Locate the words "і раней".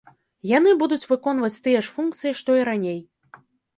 2.61-2.99